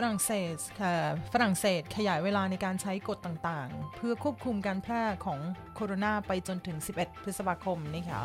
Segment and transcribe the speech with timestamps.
[0.00, 0.94] ฝรั่งเศสค่ะ
[1.32, 5.40] ฝรั่งเศสขยายเวลาในการใช้กฎต่างๆ เพื่อควบคุมการแพร่ของ
[5.74, 8.22] โคโรนาไปจนถึง 11 พฤษภาคมนะคะ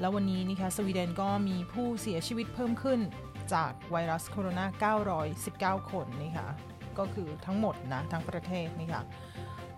[0.00, 3.00] แล้ววันนี้นะคะสวีเดนก็มีผู้เสียชีวิตเพิ่มขึ้น
[3.54, 6.48] จากไวรัสโคโรนา 919 คนนะคะ
[6.98, 9.02] ก็คือทั้งหมดนะ ทั้งประเทศนะคะ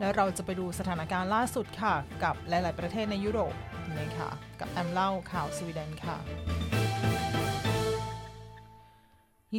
[0.00, 1.95] แล้วเราจะไปดูสถานการณ์ล่าสุดค่ะ
[2.25, 3.54] กับหลาย ๆ ประเทศในยุโรป
[4.00, 4.30] นะคะ
[4.61, 6.16] กับแอมเล่าข่าวสวีเดนค่ะ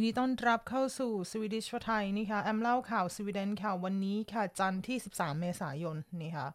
[0.00, 6.46] ินดีต้อนรับเข้าสู่ Swedish4Thai นี่ค่ะแอมเล่าข่าวสวีเดนค่ะวันนี้ค่ะจันทร์ที่ 13 เมษายนนี่ค่ะ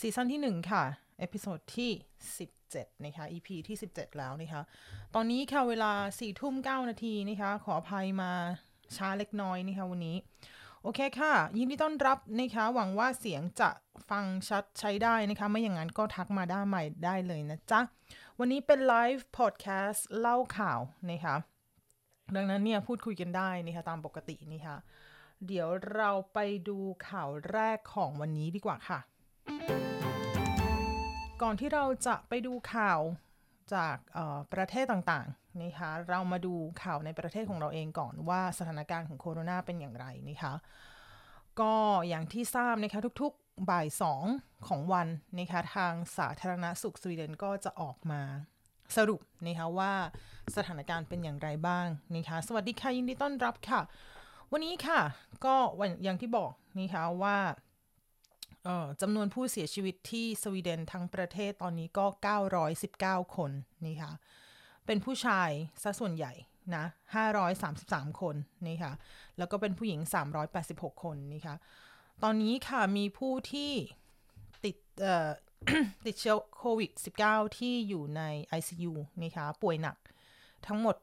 [0.00, 0.84] season ที่ 1 ค่ะ
[1.18, 1.90] episode ที่
[2.48, 4.62] 17นะคะ EP ที่ 17 แล้วนะคะ
[5.14, 8.32] ตอนนี้ค่ะเวลา4ทุ่ม9นาทีนะคะขออภัยมา
[8.96, 10.16] ช้าเล็กน้อยนะคะวันนี้
[10.82, 13.70] โอเคค่ะ ยินดีต้อนรับนะคะหวังว่าเสียงจะ
[14.10, 17.80] ฟังชัดใช้ได้นะคะ ไม่อย่างนั้นก็ทักมาได้ใหม่ได้เลยนะจ๊ะ
[18.38, 20.80] วันนี้เป็นไลฟ์พอดแคสต์เล่าข่าว
[21.12, 21.36] นะคะ
[22.36, 24.76] ดังนั้นเนี่ยพูดคุยกันได้นะคะตามปกตินี่ค่ะ
[25.46, 29.00] เดี๋ยวเราไปดูข่าวแรกของวันนี้ดีกว่าค่ะ
[31.42, 33.00] ก่อนที่เราจะไปดูข่าว
[33.74, 33.96] จาก
[34.52, 40.54] ประเทศต่างๆนะคะเรามาดูข่าวในประเทศของเราเองก่อนว่าสถานการณ์ของโคโรนาเป็นอย่างไรนะคะ
[41.60, 41.74] ก็
[42.08, 44.24] อย่างที่ทราบนะคะทุกๆบ่ายสอง
[44.68, 48.22] ของวันนะคะทางสาธารณสุขสวีเดนก็จะออกมา
[48.96, 49.92] สรุปนะคะว่า
[50.56, 53.80] สถานการณ์เป็นอย่างไรบ้างนะคะสวัสดีค่ะยินดีต้อนรับค่ะ
[54.52, 55.00] วันนี้ค่ะ
[55.44, 57.38] ก็วันอย่างที่บอกนะคะว่า
[59.00, 62.06] จำนวนผู้เสียชีวิตที่สวีเดนทั้งประเทศตอนนี้ก็
[62.70, 63.50] 919 คน
[63.84, 64.12] นี่ค่ะ
[64.86, 65.50] เป็นผู้ชาย
[65.82, 66.32] ซะส่วนใหญ่
[66.76, 66.84] นะ
[67.52, 68.36] 533 คน
[68.66, 68.92] นี่ค่ะ
[69.38, 70.00] แล้วก็เป็นผู้หญิง
[70.52, 71.56] 386 คนนี่ค่ะ
[72.22, 73.72] ตอนนี้ค่ะมีผู้ที่
[74.64, 74.76] ติด
[76.06, 76.90] ติดเชื้อโควิด
[77.24, 78.22] -19 ที่อยู่ใน
[78.58, 78.92] ICU
[79.22, 79.96] นะคะป่วยหนัก
[80.66, 80.96] ทั้งหมด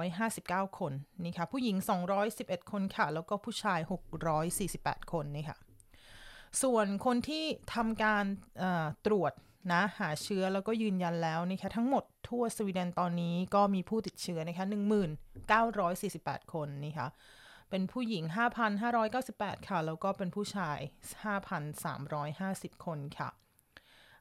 [0.00, 0.92] 859 คน
[1.24, 1.76] นี่ค่ะผู้หญิง
[2.24, 3.80] 211 คนค่ะ แล้วก็ผู้ชาย
[4.46, 5.58] 648 คนนี่ค่ะ
[6.62, 8.24] ส่วนคนที่ทำการ
[9.06, 9.32] ตรวจ
[9.72, 14.64] นะหาเชื้อแล้วก็ยืนยันแล้วนะคะทั้งหมดทั่วสวีเดนตอนนี้ก็มีผู้ติดเชื้อนะคะ
[16.00, 17.08] 1948 คนนี่ค่ะ
[17.70, 18.24] เป็นผู้หญิง
[18.96, 20.78] 5,598 ค่ะ แล้วก็เป็นผู้ชาย
[22.02, 23.30] 5,350 คนค่ะ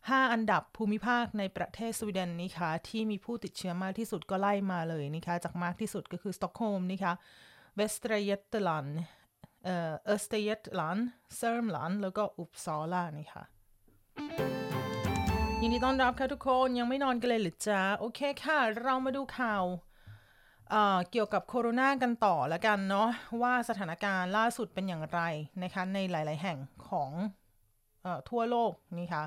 [0.09, 7.13] 5 อันดับภูมิภาคในประเทศสวีเดนนะคะที่มีผู้ติดเชื้อมากที่สุดก็ไล่มาเลยนะคะจากมากที่สุดก็คือสต็อกโฮล์มนะคะ
[7.75, 8.87] Västra Götaland
[9.65, 10.97] เอ่อ Östergötland
[11.37, 13.43] Sörmland แล้วก็ Uppsala นะคะ
[15.61, 19.63] ยินดีต้อนรับค่ะทุกคนยังไม่นอนกันเลยหรือจ๊ะโอเคค่ะ เรามาดูข่าว
[21.11, 23.09] เกี่ยวกับโคโรนากันต่อแล้วกันเนาะ
[23.41, 25.21] ว่าสถานการณ์ล่าสุดเป็นอย่างไร
[25.63, 26.57] นะคะในหลาย ๆ แห่ง
[26.89, 27.11] ของ
[28.05, 29.23] อทั่วโลกนี่ค่ะ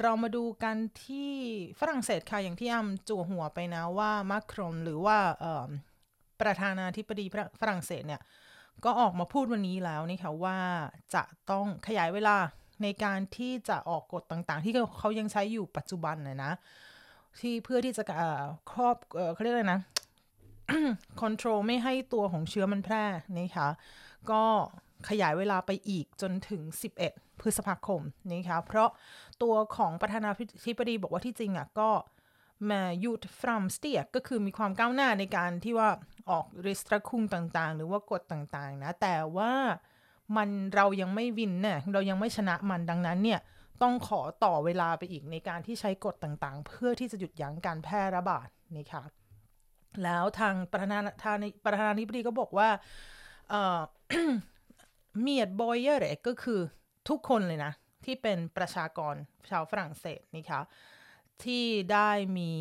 [0.00, 1.32] เรามาดูกันที่
[1.80, 5.16] ฝรั่งเศสค่ะ อย่างที่อ้ำจั่วหัวไปนะว่ามาครอนหรือว่า
[6.40, 7.26] ประธานาธิบดี
[7.60, 8.20] ฝรั่งเศสเนี่ย
[8.84, 10.58] ก็ออกมาพูดวันนี้แล้วนี่ค่ะว่า
[11.14, 12.36] จะต้องขยายเวลา
[12.82, 16.52] ในการที่จะออกกฎต่างๆ ที่เขายังใช้อยู่ปัจจุบันนะนะ
[17.40, 18.04] ที่เพื่อที่จะ
[18.70, 18.96] ครอบ
[19.34, 19.80] เขาเรียกอะไรนะ
[21.20, 23.04] คอนโทรลไม่ให้ตัวของเชื้อมันแพร่
[23.38, 23.68] นี่ค่ะ
[24.30, 24.42] ก็
[25.08, 26.62] ขยายเวลาไปอีกจนถึง
[27.02, 28.90] 11 พฤษภาคมนะคะเพราะ
[29.42, 30.30] ตัวของประธานา
[30.66, 31.90] ธิบดีบอกว่าที่จริงอะก็
[32.70, 35.90] มายุดฟรัมสเตียก็คือมีความก้าวหน้าในการที่ว่า
[36.30, 39.52] ออกริสตรคุงต่างๆ หรือว่ากฎต่างๆ นะ แต่ว่า
[40.36, 43.40] มันเรายังไม่วินเนี่ยเรายังไม่ชนะมันดังนั้นเนี่ย
[43.82, 49.02] ต้องขอต่อเวลาไปอีกในการที่ใช้กฎต่างๆ เพื่อที่จะหยุดยั้งการแพร่ระบาดนี่ค่ะ
[50.04, 50.98] แล้วทางประธานา
[51.64, 52.68] ประธานาธิบดีก็บอกว่า
[55.20, 56.60] เมียดบอยเยอร์ก็คือ
[57.08, 57.72] ทุกคนเลยนะ
[58.10, 59.14] ที่เป็นประชากร
[59.50, 60.62] ชาวฝรั่งเศสนี่คะ
[61.44, 62.52] ที่ได้มี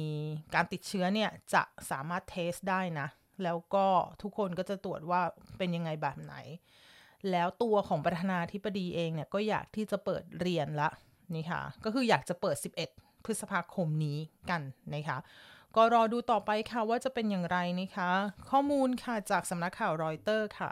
[0.55, 3.07] การติดเชื้อเนี่ยจะสามารถเทสได้นะ
[3.43, 3.87] แล้วก็
[4.21, 5.21] ทุกคนก็จะตรวจว่า
[5.57, 6.35] เป็นยังไงแบบไหน
[7.31, 10.89] แล้วตัวของประธานาธิบดีเองเนี่ยก็อยากที่จะเปิดเรียนละ
[11.35, 12.55] นี่ค่ะ ก็คืออยากจะเปิด
[12.91, 14.17] 11 พฤษภาคมนี้
[14.49, 14.61] กัน
[14.93, 15.17] นะคะ
[15.75, 18.09] ก็รอดูต่อไปค่ะว่าจะเป็นอย่างไรนะคะ
[18.49, 20.71] ข้อมูลค่ะจากสำนักข่าวรอยเตอร์ค่ะ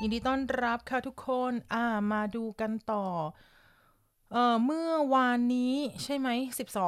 [0.00, 3.06] ยินดีต้อนรับค่ะทุกคนอ่ามาดูกันต่อ
[4.32, 5.74] เอ่อเมื่อวานนี้
[6.04, 6.28] ใช่ไหม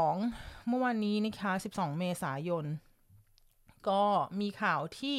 [0.05, 2.65] 12เมื่อวานนี้นะคะ12เมษายน
[3.89, 4.05] ก็
[4.41, 5.17] มีข่าวที่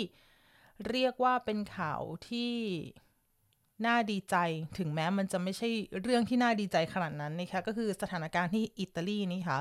[0.89, 2.53] เรียกว่าเป็นข่าวที่
[3.85, 4.35] น่าดีใจ
[4.77, 5.67] ถึงแม้มันจะไม่ใช่
[6.01, 9.59] เรื่องที่น่าดีใจขนาดนั้นนะคะก็คือสถานการณ์ที่อิตาลีนี่ค่ะ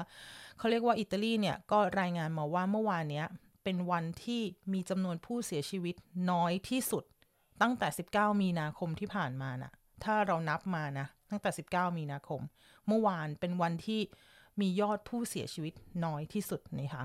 [0.59, 3.23] เขาเรียกว่าอิตาลีเนี่ยก็รายงานมาว่าเมื่อวานนี้
[3.65, 4.43] เป็นวันที่
[4.73, 5.95] มีจำนวนผู้เสียชีวิต
[6.31, 7.05] น้อยที่สุด
[7.63, 9.73] ตั้งแต่ 19 มีนาคมที่ผ่านมานะ่ะ
[10.05, 12.41] ถ้าเรานับมานะ ตั้งแต่ 19 มีนาคม
[12.87, 14.01] เมื่อวานเป็นวันที่
[14.61, 15.75] มียอดผู้เสียชีวิต
[16.05, 17.05] น้อยที่สุดนี่ค่ะ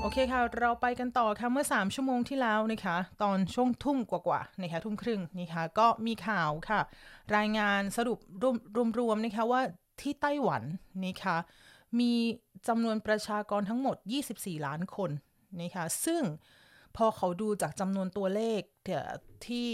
[0.00, 6.80] โอโอเคค่ะ เราไปกันต่อค่ะ เมื่อ 3 ชั่วโมงที่แล้วนะคะ ตอนช่วงทุ่มกว่าๆนะคะ ทุ่มครึ่งนะคะ ก็มีข่าวค่ะ
[7.36, 8.18] รายงานสรุป
[8.98, 9.60] รวมๆนะคะว่า
[10.00, 10.62] ที่ไต้หวัน
[11.06, 11.36] นะคะ
[12.00, 12.12] มี
[12.68, 13.96] จำนวนประชากรทั้งหมด
[14.32, 15.10] 24 ล้านคน
[15.62, 16.22] นะคะ ซึ่ง
[16.96, 18.60] พอเขาดูจากจำนวนตัวเลข
[19.46, 19.70] ที่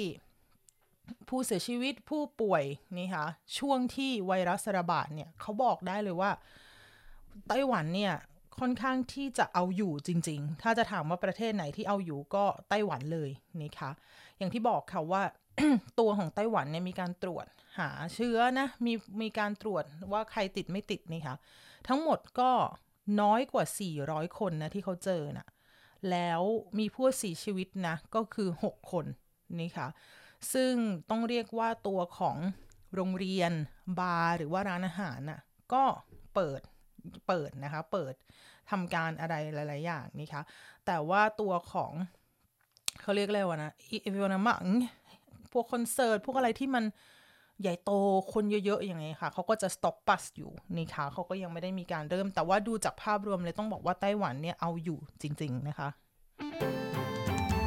[1.28, 2.64] ผู้เสียชีวิตผู้ป่วย
[2.98, 3.26] นี่ค่ะ
[3.58, 6.30] ช่วงที่ไวรัสระบาดเนี่ยเขาบอกได้เลยว่า
[7.48, 8.14] ไต้หวันเนี่ย
[8.60, 13.30] ค่อนข้างที่จะเอาอยู่จริง ๆ ถ้าจะถามว่าประเทศไหนที่เอาอยู่ก็ไต้หวันเลย
[13.60, 13.90] นี่ค่ะ
[14.38, 15.22] อย่างที่บอกค่ะว่า
[15.98, 17.46] ตัวของไต้หวันเนี่ยมีการตรวจ
[17.78, 21.36] หาเชื้อนะมีมีการตรวจว่าใครติดไม่ติดนี่ค่ะ
[21.88, 22.50] ทั้งหมดก็
[23.20, 23.64] น้อยกว่า
[24.02, 25.46] 400 คนนะที่เขาเจอนะ
[26.10, 26.40] แล้ว
[26.78, 29.06] มีผู้เสียชีวิตนะ ก็คือ 6 คน
[29.60, 29.88] นี่ค่ะ
[30.52, 30.72] ซึ่ง
[31.10, 32.36] ต้องเรียกว่าตัวของ
[32.94, 33.52] โรงเรียน
[33.98, 35.40] บาร์หรือว่าร้านอาหารน่ะ
[35.72, 35.84] ก็
[36.34, 36.60] เปิด
[37.28, 38.14] เปิดนะคะ เปิด
[38.70, 40.42] ทำการอะไรหลาย ๆ อย่างนี่คะ
[40.86, 41.92] แต่ว่าตัวของ
[43.00, 44.64] เขาเรียกอะไรวะนะอีเวนต์มัง
[45.52, 46.84] พวกคอนเสิร์ตพวกอะไรที่มัน
[47.62, 47.90] ใหญ่โต
[48.32, 55.88] คนเยอะๆอย่างไงค่ะเขาก็จะ stop bus อยู่นี่ค่ะเขาก็ยังไม่ได้มีการเริ่ม แต่ว่าดูจากภาพรวมเลยต้องบอกว่าไต้หวันเนี่ยเอาอยู่จริง ๆ นะคะ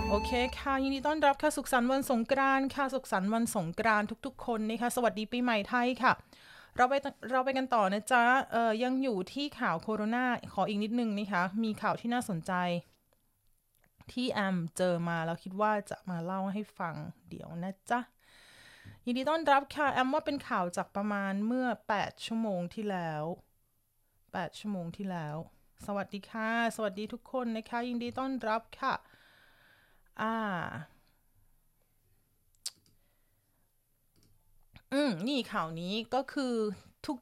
[0.10, 6.14] โอเคค่ะยินดีต้อนรับค่ะสุขสันต์วันสงกรานต์ค่ะสุขสันต์วันสงกรานต์ทุกๆ คนนะคะสวัสดีปีใหม่ไทยค่ะ
[6.78, 6.94] เราไป
[7.32, 12.54] เราไปกันต่อนะจ๊ะเอ่อยังอยู่ที่ข่าวโคโรนาขออีกนิดนึงนะคะมีข่าวที่น่าสนใจ
[14.12, 16.94] ที่แอมเจอมาแล้วคิดว่าจะมาเล่าให้ฟัง
[17.30, 18.00] เดี๋ยวนะจ๊ะ
[19.06, 21.68] ยินดีต้อนรับค่ะ แอมว่าเป็นข่าวจากประมาณเมื่อ
[21.98, 23.24] 8 ชั่วโมงที่แล้ว
[23.94, 25.38] 8 ชั่วโมงที่แล้ว
[25.86, 28.94] สวัสดีค่ะ สวัสดีทุกคนนะคะ ยินดีต้อนรับค่ะ
[30.22, 30.36] อ่า
[34.94, 36.54] อืม นี่ข่าวนี้ก็คือ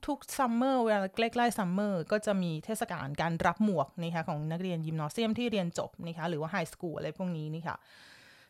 [0.07, 7.77] ทุกๆ summer เวลาใกล้ๆ summer ก็จะมีเทศกาลการรับหมวกนะคะของนักเรียน gymnasium ที่เรียนจบนะคะหรือว่า high school อะไรพวกนี้นี่ค่ะ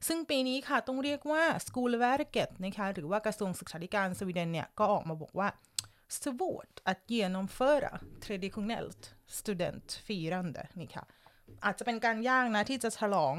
[0.07, 5.47] ซึ่งปีนี้ค่ะต้องเรียกว่า School v e r k e t นะคะหรือว่ากระทรวงศึกษาธิการสวีเดนเนี่ย ก็ออกมาบอกว่า
[6.19, 7.93] svårt att genomföra
[8.23, 9.01] traditionellt
[9.37, 11.05] studentfirande นี่ค่ะ
[11.65, 13.35] อาจจะเป็นการยากนะที่จะฉลอง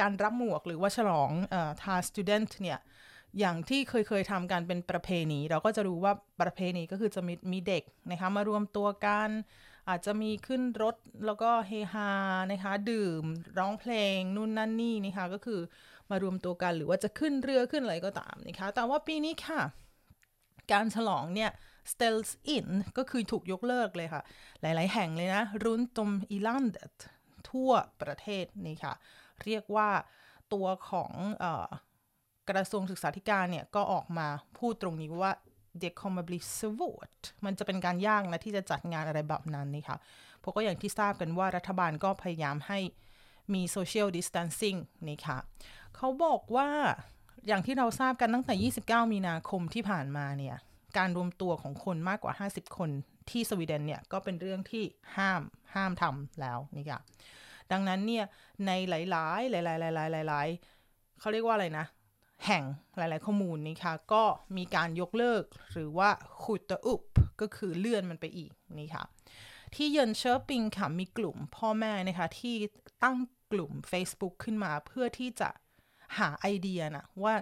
[0.00, 2.78] การรับหมวกหรือว่าฉลองอทาสตูเดนต์เนี่ย
[3.38, 9.30] อย่างที่เคยเคยทำกันเป็นประเพณี เราก็จะรู้ว่าประเพณีก็คือจะมีมีเด็กนะคะมารวมตัวกัน
[9.90, 10.96] อาจจะมีขึ้นรถ
[11.26, 12.10] แล้วก็เฮฮา
[12.52, 13.22] นะคะดื่ม
[13.58, 15.60] ร้องเพลงนู่นนั่นนี่นะคะก็คือ
[16.10, 19.60] มารวมตัวกันหรือว่าจะขึ้นเรือขึ้นอะไรก็ตามนะคะแต่ว่าปีนี้ค่ะ
[20.72, 21.50] การฉลองเนี่ย
[21.92, 24.22] ställs in ก็คือถูกยกเลิกเลยค่ะ
[24.60, 26.78] หลาย ๆ แห่งเลยนะ รุนตมอีลันเด
[27.50, 27.70] ทั่ว
[28.02, 28.94] ประเทศนี่ค่ะ
[29.44, 29.90] เรียกว่า
[30.52, 31.12] ตัวของ
[32.50, 34.26] กระทรวงศึกษาธิการเนี่ย ก็ออกมา
[34.58, 35.32] พูดตรงนี้ว่า
[35.82, 39.98] det kommer bli svårt มันจะเป็นการยากนะที่จะจัดงานอะไรแบบนั้นนี่ค่ะ
[40.40, 42.78] เพราะก็อย่างที่ทราบกันว่ารัฐบาลก็พยายามให้
[43.54, 44.78] มี social distancing
[45.08, 45.38] นี่ค่ะ
[45.96, 46.68] เขาบอกว่า
[47.46, 50.56] อย่างที่เราทราบกันตั้งแต่ 29 มีนาคมที่ผ่านมาเนี่ย
[50.98, 52.90] การรวมตัวของคนมากกว่า 50 คน
[53.30, 54.84] ที่สวีเดนเนี่ย ก็เป็นเรื่องที่
[55.16, 55.42] ห้าม
[55.74, 57.00] ห้ามทำแล้วนี่ค่ะ
[57.72, 58.24] ดังนั้นเนี่ย
[58.66, 60.48] ในหลาย ๆ หลาย ๆ หลาย ๆ หลาย
[60.84, 61.86] ๆเขาเรียกว่าอะไรนะ
[62.46, 62.64] แห่ง
[62.96, 64.24] หลาย ๆ ข้อมูลนี่ค่ะก็
[64.56, 65.42] มีการยกเลิก
[65.72, 66.10] หรือว่า
[66.44, 67.02] ขุดตะอุบ
[67.40, 69.04] ก็คือเลื่อนมันไปอีกนี่ค่ะ
[69.74, 72.56] ที่เยินเชอร์ปิงค่ะมีกลุ่มพ่อแม่นะคะที่
[73.02, 73.16] ตั้ง
[73.52, 75.48] กลุ่ม Facebook ขึ้นมาเพื่อที่จะ
[76.18, 77.34] หาไอเดียนะว่า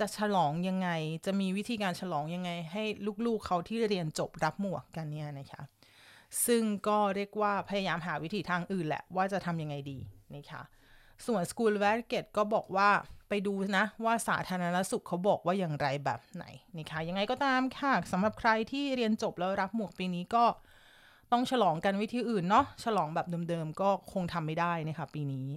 [0.00, 0.88] จะฉลองยังไง
[1.26, 2.84] จะมีวิธีการฉลองยังไง ให้
[3.26, 5.62] ลูก ๆเขาที่เรียนจบรับหมวกกันเนี่ยนะคะ
[6.46, 9.98] ซึ่งก็เรียกว่าพยายามหาวิธีทางอื่นแหละว่าจะทำยังไงดี
[10.36, 10.62] นะคะ
[11.26, 12.90] ส่วน School v e r g e t ก็บอกว่า
[13.28, 16.44] ไปดูนะว่าสาธารณสุขเขาบอกว่าอย่างไรแบบไหน
[16.76, 20.44] นะคะยังไงก็ตามค่ะสำหรับใครที่เรียนจบแล้วรับหมวกปีนี้ก็
[21.32, 25.48] ต้องฉลองกันวิธีอื่นเนาะฉลองแบบเดิมๆก็คงทำไม่ได้นะคะปีนี้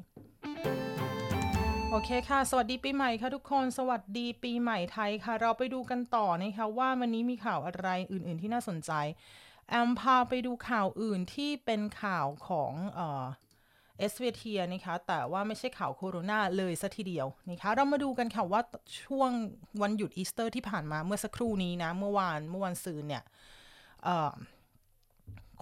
[1.91, 8.91] โอเคค่ะ สวัสดีปีใหม่ค่ะทุกคน สวัสดีปีใหม่ไทยค่ะ เราไปดูกันต่อนะคะว่าวันนี้มีข่าวอะไรอื่น ๆ ที่น่าสนใจ
[9.69, 13.01] แอมพาไปดูข่าวอื่นที่เป็นข่าวของเอ
[14.11, 18.61] SVT นะคะแต่ว่าไม่ใช่ข่าวโคโรนาเลยสัทีเดียวนะคะเรามาดูกันค่ะว่า
[19.03, 19.31] ช่วง
[19.81, 23.23] วันหยุดอีสเตอร์ที่ผ่านมาเมื่อสักครู่นี้นะ เมื่อวานเมื่อวันซืนเนี่ย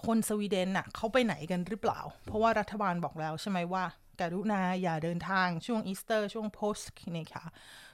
[0.06, 3.84] คนสวีเดนน่ะเขาไปไหนกันหรือเปล่า เพราะว่ารัฐบาลบอกแล้วใช่ไหมว่า
[4.22, 7.44] การุณาอย่าเดินทางช่วงอีสเตอร์ ช่วงโพสก์นี่ค่ะ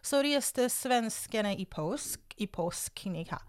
[0.10, 3.42] så reste svenskarna i påsk i påsk นี่ค่ะ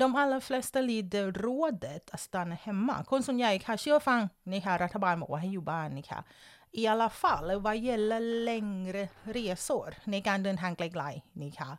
[0.00, 4.20] de allra flesta lider rådet att stanna hemma คนส่วนใหญ่ค่ะเชื่อฟัง
[4.50, 6.20] นี่ค่ะรัฐบาลบอกว่าให้อยู่บ้านนี่ค่ะ
[6.80, 9.04] i alla fall vad gäller längre
[9.36, 11.70] resor ในการเดินทางไกลๆนี่ค่ะ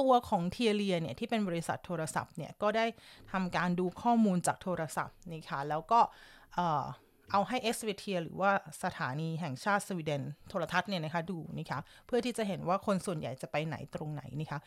[0.00, 2.86] ตัวของเทียเลียเนี่ยที่เป็นบริษัทโทรศัพท์เนี่ยก็ได้
[3.32, 6.00] ทำการดูข้อมูลจากโทรศัพท์นี่ค่ะแล้วก็
[7.32, 8.52] เอาให้ SVT หรือว่า
[8.84, 14.60] สถานีแห่งชาติสวีเดนโทรทัศน์เนี่ยนะคะดูนะคะเพื่อที่จะเห็นว่าคนส่วนใหญ่จะไปไหนตรงไหนนะคะ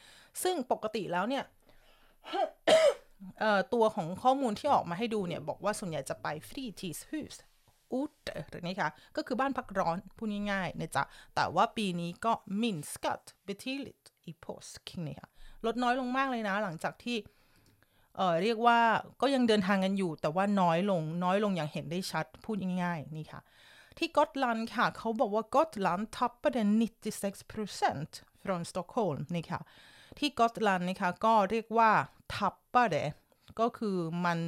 [0.44, 1.44] ซึ่งปกติแล้วเนี่ย
[3.74, 7.36] ตัวของข้อมูลที่ออกมาให้ดูเนี่ย บอกว่าส่วนใหญ่จะไป fritidshus
[7.94, 8.30] อุต
[8.68, 11.04] นะคะก็คือบ้านพักร้อนพูดง่ายๆนะจ๊ะ
[11.36, 15.30] แต่ว่าปีนี้ก็ minskat betydligt i påsk นะคะ
[15.66, 17.18] ลดน้อยลงมากเลยนะ หลังจากที่
[18.18, 18.80] เออเรียกว่า
[19.22, 23.42] ก็ยังเดินทางกันอยู่ แต่ว่าน้อยลงน้อยลงอย่างเห็นได้ชัดพูดง่ายๆนี่ค่ะ
[23.98, 26.64] ที่ Gotland ค่ะ เขาบอกว่า Gotland tappade
[27.42, 29.62] 96% från Stockholm นี่ค่ะ
[30.20, 31.92] ที่ Gotland นะคะ ก็เรียกว่า
[32.34, 33.04] tappade
[33.60, 34.40] ก็คือมัน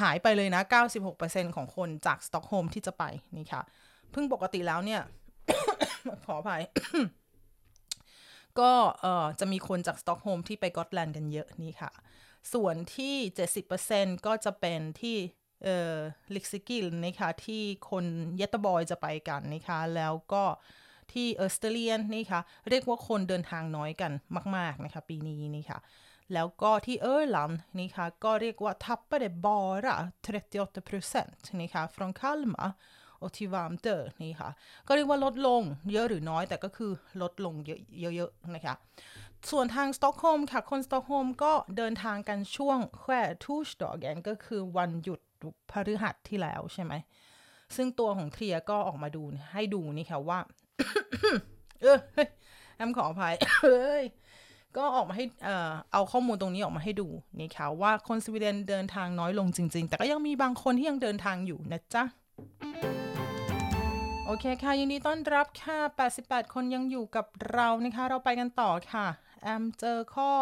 [0.00, 0.62] หายไปเลยนะ
[1.08, 3.04] 96%ของคนจากสต็อกโฮล์มที่จะไป
[3.36, 3.62] นี่ค่ะ
[4.10, 5.02] เพิ่งปกติแล้วเนี่ย
[6.26, 6.62] ขออภัย
[8.60, 8.72] ก็
[9.40, 11.90] จะมีคนจากสต็อกโฮล์มที่ไป Gotland กันเยอะนี่ค่ะ
[12.52, 13.14] ส่วนที่
[13.70, 15.16] 70%ก็จะเป็นที่
[15.64, 15.94] เอ่อ
[16.34, 18.04] Lysekil นะคะที่คน
[18.36, 20.44] Göteborg จะไปกันนะคะแล้วก็
[21.12, 22.40] ที่ Österlen นี่ค่ะ
[22.70, 24.12] เรียกว่าคนเดินทางน้อยกัน
[24.56, 25.78] มาก ๆ นะคะ ปีนี้นี่ค่ะ
[26.34, 29.96] แล้วก็ที่ Öland นี่ค่ะ ก็เรียกว่า tappade bara
[30.76, 32.68] 38%นี่ค่ะ från Kalmar
[33.22, 34.48] och till Värmdö นี่ค่ะ
[34.86, 36.92] ก็เรียกว่าลดลงเยอะหรือน้อยแต่ก็คือ
[37.22, 38.74] ลดลงเยอะๆนะคะ
[39.50, 45.20] ส่วนทางสต็อกโฮล์มค่ะ คนสต็อกโฮล์มก็เดินทางกันช่วงแค่ torsdagen ก็คือวันหยุด
[45.70, 46.92] พฤหัสที่แล้วใช่ไหม
[47.76, 50.38] ซึ่งตัวของ Telia ก็ออกมาดูให้ดูนี่ค่ะว่า
[51.82, 51.98] เออ
[52.76, 54.02] แอมขออภัยเฮ้ย
[54.76, 57.08] ก็ออกมาให้เอ่อเอาข้อมูลตรงนี้ออกมาให้ดู
[57.38, 62.04] นี่ค่ะว่าคนสวีเดนเดินทางน้อยลงจริง ๆ แต่ก็ยังมีบางคนที่ยังเดินทางอยู่นะจ๊ะ
[64.26, 65.78] โอเคค่ะยินดีต้อนรับค่ะ
[66.16, 69.06] 88 คนยังอยู่กับเรานะคะ เราไปกันต่อค่ะ
[69.42, 70.32] แอมเจอข้อ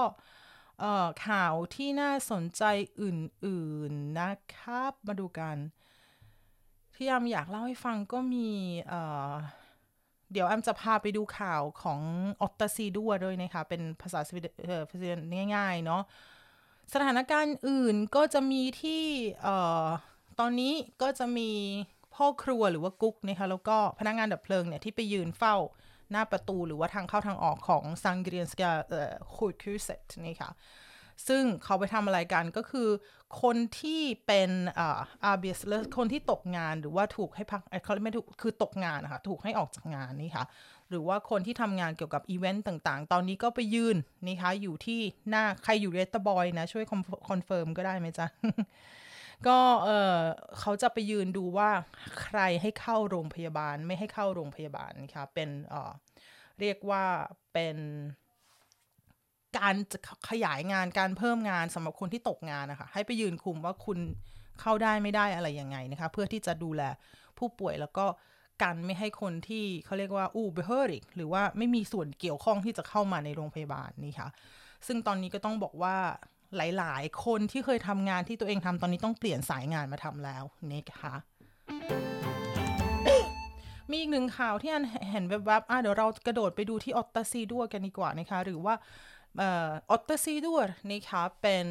[0.82, 2.62] ออข่าวที่น่าสนใจ
[3.02, 5.56] อื่นๆนะครับ มาดูกัน
[6.94, 8.48] ที่ยามอยากเล่าให้ฟังก็มี
[8.88, 9.32] เอ่อ
[10.32, 12.00] เดี๋ยวแอมจะพาไปดูข่าวของ
[12.42, 14.40] ออตตาซีด้วยด้วยนะคะ เป็นภาษาสวี
[15.00, 15.20] เดน
[15.54, 16.02] ง่าย ๆ เนาะ
[16.94, 19.02] สถานการณ์อื่นก็จะมีที่
[19.42, 19.86] เอ่อ
[20.40, 21.50] ตอนนี้ก็จะมี
[22.16, 25.56] พ่อครัวหรือว่ากุ๊กนะคะแล้วก็พนักงานดับเพลิงเนี่ย ที่ไปยืนเฝ้า
[26.10, 30.50] หน้าประตูหรือว่าทางเข้าทางออกของ Sahlgrenska เอ่อ sjukhuset นี่ค่ะ
[31.28, 32.88] ซึ่งเขาไปทำอะไรกันก็คือ
[33.42, 35.60] คนที่เป็นอ่าอาเบียส
[35.98, 40.46] คนที่ตกงานหรือว่าถูกให้พักเขาไม่ถูกคือตกงานนะคะถูกให้ออกจากงานนี่ค่ะ
[40.88, 43.96] หรือว่าคนที่ทำงานเกี่ยวกับอีเวนต์ต่างๆ ตอนนี้ก็ไปยืน
[44.26, 45.00] นี่คะอยู่ที่
[45.30, 46.84] น่ะใครอยู่ Göteborg นะ ช่วย
[47.28, 48.26] confirm ก็ได้ไหมจ๊ะ
[49.46, 50.16] ก็เออ
[50.60, 51.70] เขาจะไปยืนดูว่า
[52.22, 55.92] ใครให้เข้าโรงพยาบาลไม่ให้เข้าโรงพยาบาลนะคะเป็นเออ
[56.60, 57.04] เรียกว่า
[57.52, 57.76] เป็น
[59.58, 59.98] การจะ
[60.30, 63.98] ขยายงานการเพิ่มงานสำหรับคนที่ตกงานนะคะ ให้ไปยืนคุมว่าคุณ
[64.60, 66.82] เข้าได้ไม่ได้อะไรยังไงนะคะ เพื่อที่จะดูแล
[67.38, 68.06] ผู้ป่วยแล้วก็
[68.62, 74.28] กันไม่ให้คนที่เขาเรียกว่า obehörig หรือว่าไม่มีส่วนเกี่ยวข้องที่จะเข้ามาในโรงพยาบาลนี่ค่ะ
[74.86, 75.96] ซึ่งตอนนี้ก็ต้องบอกว่า
[76.56, 81.14] หลาย ๆ คนที่เคยทำงานที่ตัวเองทำตอนนี้ต้องเปลี่ยนสายงานมาทำแล้วนะคะ
[83.90, 88.74] มีอีกหนึ่งข่าวที่แอมเห็นแวบๆอะเดี๋ยวเรากระโดดไปดูที่ åtta sidor กันดีกว่านะคะ หรือว่า
[89.40, 91.68] åtta sidor นี่คะเป็น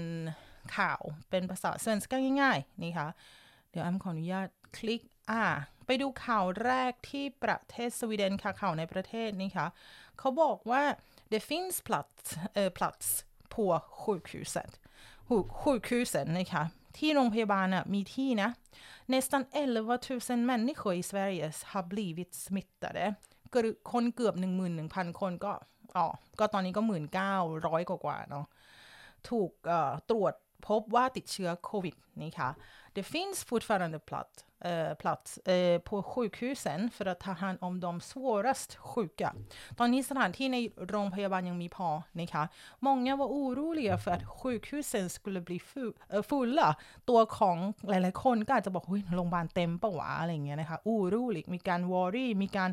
[0.78, 2.10] ข่าวเป็นภาษา svensk
[2.42, 3.08] ง่ายๆนี่คะ
[3.70, 4.48] เดี๋ยวแอมขออนุญาต
[4.78, 5.44] คลิกอ่า
[5.86, 9.68] ไปดูข่าวแรกที่ประเทศสวีเดนค่ะข่าวในประเทศนี่ค่ะ
[10.20, 10.84] เขาบอกว่า
[11.32, 12.28] det finns plats,
[12.62, 13.08] äh, plats
[13.54, 13.64] på
[14.02, 14.72] sjukhuset
[15.30, 16.64] sjukhusen นะคะ
[16.98, 18.50] ที่โรงพยาบาลน่ะมีที่นะ
[19.14, 19.88] nästan 11
[20.30, 23.06] 000 människor i Sverige har blivit smittade
[23.92, 24.36] คนเกือบ
[24.78, 25.54] 11,000 คนก็
[25.98, 26.08] อ๋อ
[26.40, 27.36] ก็ตอนนี้ก็หมื่นเก้า
[27.68, 28.46] ร้อยกว่าเนาะ
[29.30, 29.52] ถูก
[30.10, 30.34] ตรวจ
[30.68, 32.50] พบว่าติดเชื้อโควิดนี่ค่ะ
[32.96, 38.01] Det finns fortfarande plats, eh, plats eh, på sjukhusen för att ta hand om de
[38.01, 39.31] svårast sjuka.
[39.79, 40.59] ตอนนี้สถานที่ใน
[40.89, 41.89] โรงพยาบาลยังมีพอ
[42.21, 42.45] นะคะ
[42.87, 45.59] Många var oroliga för att sjukhusen skulle bli
[46.29, 46.69] fulla
[47.11, 47.57] ตัวของ
[47.89, 52.71] หลายๆคนก็อาจจะบอกเฮ้ยโรงพยาบาลเต็มปะวะอะไรอย่างเงี้ยนะคะ orolig มีการ worry มีการ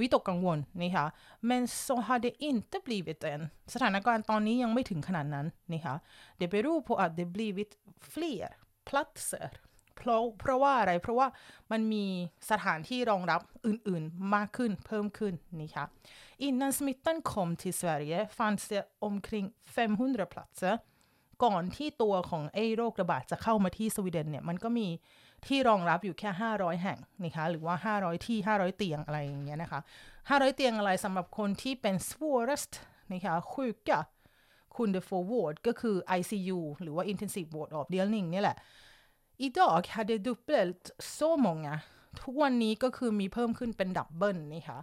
[0.00, 1.06] วิตกกังวลนะคะ
[1.48, 3.40] men så har det inte blivit än
[3.74, 5.94] สถานการณ์ตอนนี้ยังไม่ถึงขนาดนั้นนะคะ
[6.40, 7.70] det beror på att det blivit
[8.12, 8.46] fler
[8.88, 9.48] platser
[9.97, 11.27] เพราะเพราะว่าอะไรเพราะว่า
[11.71, 12.05] มันมี
[12.51, 15.85] สถานที่รองรับอื่นๆมากขึ้นเพิ่มขึ้นนะคะ
[16.47, 20.75] innan smittan kom till Sverige fanns det omkring 500 platser
[21.43, 24.87] ก่อนที่ตัวของไอ้โรคระบาดจะเข้ามาที่สวีเดนเนี่ยมันก็มี
[25.47, 29.79] ที่รองรับอยู่แค่ 500 แห่งนะคะหรือว่า 500 ที่ 500 เตียงอะไรอย่างเงี้ยนะคะ
[30.29, 32.73] 500 เตียงอะไรสำหรับคนที่เป็น svårast
[33.11, 33.99] นะคะ sjuka
[34.75, 38.57] คุณ the forward ก็คือ ICU หรือว่า intensive ward of dealing นี่แหละ
[39.46, 41.74] idag hade dubbelt så många
[42.22, 44.78] ทุกวันนี้ก็คือมีเพิ่มขึ้นเป็นดับเบิลนี่ค่ะ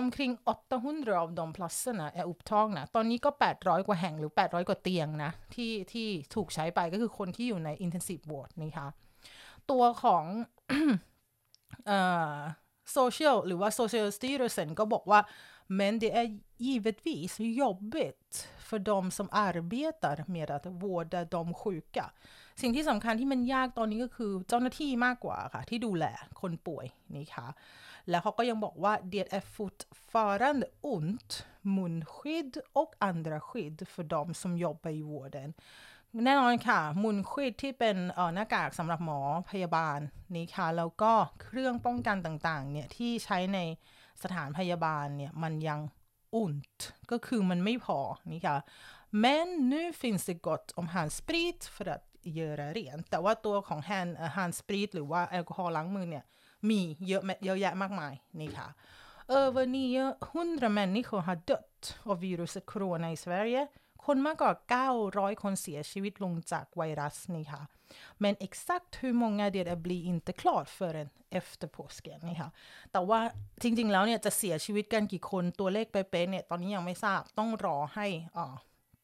[0.00, 0.34] omkring
[0.74, 8.86] 800 av de platserna är upptagna ตอนนี้ก็ 800 กว่าแห่งหรือ 800 กว่าเตียงนะที่ที่ถูกใช้ไปก็คือคนที่อยู่ใน intensive ward นี่ค่ะ
[9.70, 10.24] ตัวของ
[12.96, 15.20] social หรือว่า social styrelsen ก็บอกว่า
[15.78, 16.26] men det är
[16.66, 18.32] givetvis jobbigt
[18.68, 22.06] för de som arbetar med att vårda de sjuka
[22.61, 26.05] สิ่งที่สำคัญที่มันยากตอนนี้ก็คือเจ้าหน้าที่มากกว่าค่ะ ที่ดูแล
[26.41, 27.47] คนป่วยนี่ค่ะ
[28.09, 31.31] แล้วเขาก็ยังบอกว่า det är fortfarande ont
[31.75, 35.49] munskydd och andra skydd för de som jobbar i vården
[36.25, 37.97] แน่นอนค่ะ มุนควิดที่เป็น
[38.33, 39.99] หน้ากากสำหรับหมอพยาบาล
[40.35, 41.13] นี่ค่ะ แล้วก็
[41.43, 43.59] เครื่องป้องกันต่างๆ เนี่ย ที่ใช้ใน
[44.23, 45.79] สถานพยาบาลเนี่ย มันยัง
[46.35, 46.53] อุ่น
[47.11, 47.99] ก็คือมันไม่พอ
[48.33, 48.57] นี่ค่ะ
[49.23, 52.03] men nu finns det gott om handsprit för att
[52.37, 56.25] göra rent แต่ว่าตัวของ hand handsprit หรือว่าแอลกอฮอล์ล้างมือเนี่ย
[56.69, 58.67] มีเยอะเยอะแยะมากมายนี่ค่ะ
[59.39, 59.65] över
[60.25, 63.63] 900 människor har dött av viruset corona i Sverige
[64.05, 64.53] คนมากกว่า
[64.97, 67.61] 900 คนเสียชีวิตลงจากไวรัสนี่ค่ะ
[68.23, 71.09] men exakt hur många det är blir inte klart förrän
[71.39, 72.49] efter påsken นี่ค่ะ
[72.91, 73.19] แต่ว่า
[73.63, 78.55] จริงๆ แล้วเนี่ยจะเสียชีวิตกันกี่คนตัวเลขเป๊ะๆเนี่ยตอนนี้ยังไม่ทราบต้องรอให้อ่า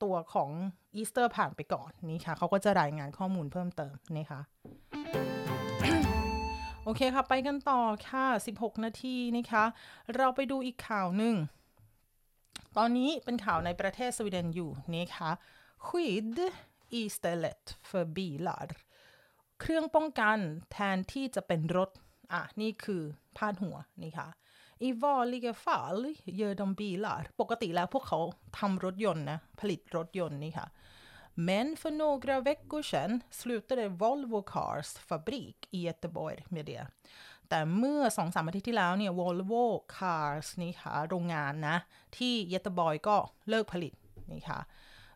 [0.03, 0.49] ตัวของ
[0.95, 4.41] อีสเตอร์ผ่านไปก่อนนี่ค่ะเขาก็จะรายงานข้อมูลเพิ่มเติมนี่ค่ะ
[6.83, 8.25] โอเคค่ะ ไปกันต่อค่ะ
[8.57, 9.63] 16 นาทีนะคะ
[10.15, 11.35] เราไปดูอีกข่าวหนึ่ง
[12.77, 15.31] ตอนนี้เป็นข่าวในประเทศสวีเดนอยู่นะคะ
[15.85, 16.39] skydd
[17.01, 18.67] istället för bilar
[19.59, 20.37] เครื่องป้องกัน
[20.71, 21.89] แทนที่จะเป็นรถ
[22.33, 23.01] อะ นี่คือ
[23.37, 24.27] พาดหัวนี่ค่ะ
[24.78, 28.20] i vanliga fall gör de bilar ปกติแล้วพวกเขา
[28.58, 30.66] ทำรถยนต์นะ ผลิตรถยนต์นี่ค่ะ
[31.34, 36.82] men för några veckor sedan slutade Volvo Cars fabrik i Göteborg med det
[37.48, 39.64] แต่เมื่อสองสามอาทิตย์ที่แล้วเนี่ย Volvo
[39.96, 41.76] Cars นี่ค่ะ โรงงานนะ
[42.16, 43.16] ที่เยตบอยก็
[43.48, 43.92] เลิกผลิต
[44.32, 44.60] นี่ค่ะ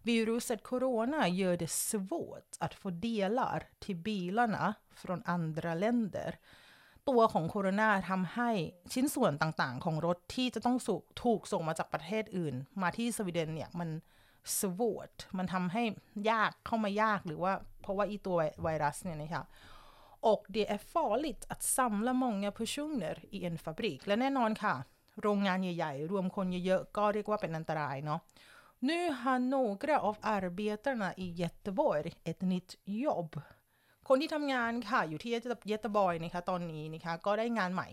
[0.06, 6.38] Viruset corona gör det svårt att få delar till bilarna från andra länder
[7.09, 8.49] ตัวของโคโรนาทำให้
[8.93, 10.89] ชิ้นส่วนต่างๆ ของรถที่จะต้องส
[11.23, 13.89] ถูกส่งมาจากประเทศอื่น มาที่สวีเดนเนี่ยมัน
[14.59, 15.83] svårt มันทำให้
[16.31, 19.43] ยากเข้ามายากหรือว่าเพราะว่าอีตัวไวรัสเนี่ยนะคะ
[20.31, 24.75] och det är farligt att samla många personer i en fabrik และแน่นอนค่ะ
[25.21, 28.19] โรงงานใหญ่ๆ รวมคนเยอะๆ ก็เรียกว่าเป็นอันตรายเนาะ
[28.89, 33.41] Nu har några av arbetarna i Göteborg ett nytt jobb
[34.07, 35.31] คนที่ทำงานค่ะอยู่ที่
[35.67, 37.87] เยตบอยนะคะตอนนี้นะคะก็ได้งานใหม่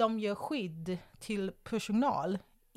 [0.00, 0.88] de gör skydd
[1.24, 2.28] till personal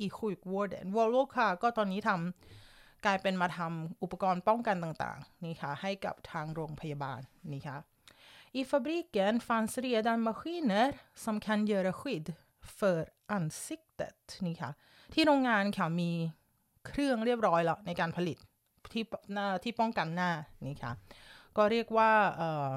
[0.04, 7.20] i sjukvården Volvo ค่ะก็ตอนนี้ทำกลายเป็นมาทำอุปกรณ์ป้องกันต่างๆนี่ค่ะให้กับทางโรงพยาบาล
[7.52, 7.76] นี่ค่ะ
[8.60, 10.88] I fabriken fanns redan maskiner
[11.24, 12.26] som kan göra skydd
[12.78, 13.00] för
[13.38, 14.70] ansiktet นี่ค่ะ
[15.14, 16.10] ที่โรงงานค่ะมี
[16.86, 18.38] เครื่องเรียบร้อยแล้วในการผลิต
[18.92, 19.02] ที่
[19.32, 20.30] หน้าที่ป้องกันหน้า
[20.66, 20.92] นี่ค่ะ
[21.56, 22.12] ก็เรียกว่า
[22.46, 22.72] uh,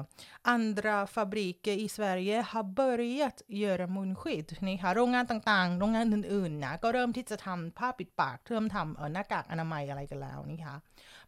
[0.54, 10.74] andra fabriker i Sverige har börjat göra munskydd นี่ค่ะโรงงานต่างๆ โรงงานอื่นๆนะก็เริ่มที่จะทำผ้าปิดปากเริ่มทำเออหน้ากากอนามัยอะไรกันแล้วนี่ค่ะ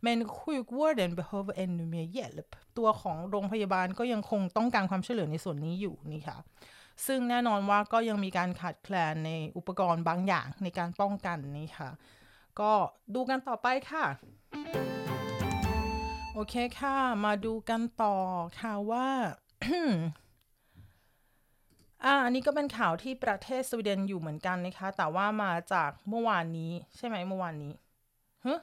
[0.05, 6.39] men sjukvården behöver ännu mer hjälp ตัวของโรงพยาบาลก็ยังคงต้องการความช่วยเหลือในส่วนนี้อยู่นี่ค่ะ
[7.07, 11.91] ซึ่งแน่นอนว่าก็ยังมีการขาดแคลนในอุปกรณ์บางอย่างในการป้องกันนี่ค่ะ
[12.61, 12.73] ก็
[13.15, 14.05] ดูกันต่อไปค่ะ
[16.49, 18.17] เคค่ะ มาดูกันต่อ
[18.61, 19.09] ค่ะว่า
[22.05, 27.73] อ่าอันนี้ก็เป็นข่าวที่ประเทศสวีเดนอยู่เหมือนกันนะคะ แต่ว่ามาจากเมื่อวานนี้ ใช่ไหมเมื่อวานนี้
[28.47, 28.57] ฮ้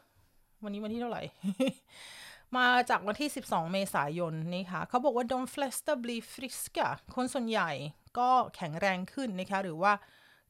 [0.63, 1.23] วันนี้วันที่เท่าไหร่
[2.57, 7.71] มาจากวันที่ 12 เมษายนนี่ค่ะเขาบอกว่า de flesta blir friska คนส่วนใหญ่
[8.19, 9.93] ก็แข็งแรงขึ้นนะคะ หรือว่า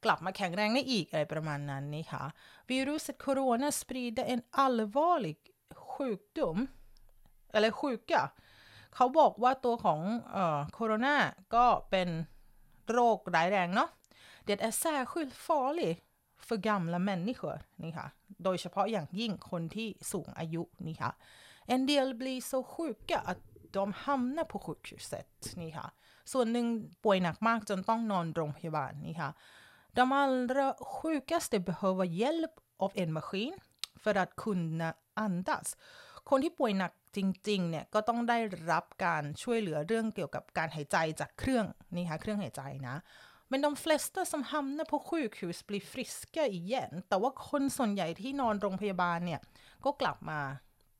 [0.03, 2.23] กลับมาแข็งแรงได้อีกอะไรประมาณนั้นนี่ค่ะ
[2.69, 5.39] viruset corona sprider en allvarlig
[5.89, 6.57] sjukdom
[7.54, 8.22] eller sjuka
[8.94, 10.00] เขาบอกว่าตัวของ
[10.74, 11.16] โคโรนา
[11.54, 12.08] ก็เป็น
[12.90, 13.88] โรคร้ายแรงเนาะ
[14.48, 15.98] det är särskilt farligt
[16.46, 18.06] för gamla människor นี่ค่ะ
[18.44, 21.10] โดยเฉพาะอย่างยิ่งคนที่สูงอายุนี่ค่ะ
[21.74, 23.40] en del blir så sjuka att
[23.76, 25.28] de hamnar på sjukhuset
[25.62, 25.86] นี่ค่ะ
[26.32, 26.66] ส่วนหนึ่ง
[27.04, 29.30] ป่วยหนักมากจนต้องนอนโรงพยาบาลนี่ค่ะ
[29.98, 33.54] de allra sjukaste behöver hjälp av en maskin
[34.02, 34.88] för att kunna
[35.26, 35.66] andas
[36.28, 37.19] คนที่ป่วยหนัก จ
[37.49, 38.37] ริงๆเนี่ยก็ต้องได้
[38.71, 42.95] รับการช่วยเหลือเรื่องเกี่ยวกับการหายใจจากเครื่องนี่ค่ะเครื่องหายใจนะ
[43.51, 49.39] men de flesta som hamnar på sjukhus blir friska igen แต่ว่าคนส่วนใหญ่ที่นอนโรงพยาบาลเนี่ย
[49.85, 50.39] ก็กลับมา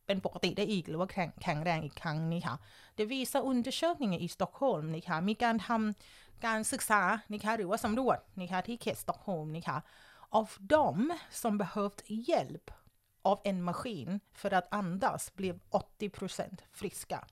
[0.05, 2.55] เป็นปกติได้อีกหรือว่าแข็งแข็งแรงอีกครั้งนี่ค่ะ
[2.97, 7.01] Det visar undersökningen i Stockholm นะคะมีการทำการศึกษา
[7.33, 9.77] นะคะหรือว่าสำรวจนะคะที่เขตสต็อกโฮล์มนะคะ
[10.39, 10.99] Av dem
[11.41, 12.67] som behövt hjälp
[13.21, 17.27] av en maskin för att andas blev 80% friska.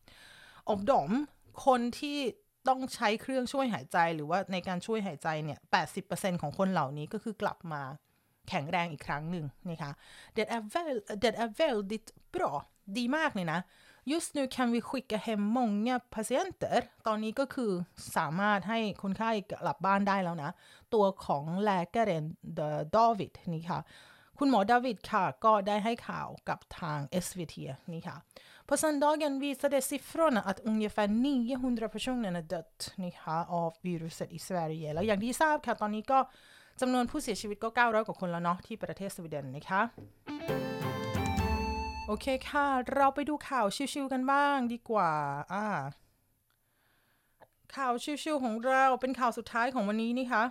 [0.63, 1.27] Av dem
[1.65, 2.19] คนที่
[2.67, 5.59] ต้องใช้เครื่องช่วยหายใจหรือว่าในการช่วยหายใจเนี่ย
[5.99, 7.81] 80%ของคนเหล่านี้ก็คือกลับมา
[8.49, 9.91] แข็งแรงอีกครั้งหนึ่งนะคะ
[10.37, 12.51] Det är, väl, det är väldigt bra
[12.97, 13.59] ดีมากเลยนะ
[14.11, 17.71] Just nu kan vi skicka hem många patienter ตอนนี้ก็คือ
[18.15, 20.51] สามารถให้คนไข้กลับบ้านได้แล้วนะ
[20.93, 22.25] ตัวของ läkaren
[22.95, 23.79] David นี่ค่ะ
[24.39, 27.55] คุณหมอดาวิดค่ะ ก็ได้ให้ข่าวกับทาง SVT
[27.93, 28.17] นี่ค่ะ
[28.69, 34.89] På söndagen visade siffrorna att ungefär 900 personer är dött นี่ค่ะ av viruset i Sverige
[34.93, 36.19] แล้วอย่างที่ทราบค่ะ ตอนนี้ก็
[36.81, 39.81] จำนวนผู้เสียชีวิตก็ 900 กว่าคนแล้วเนาะที่ประเทศสวีเดนนะคะ
[42.07, 45.11] โอเคค่ะ เราไปดูข่าวชิวๆกันบ้างดีกว่า
[45.53, 45.65] อ่า
[47.75, 50.43] ข่าวชิวๆของเราเป็นข่าวสุดท้ายของวันนี้นี่คะ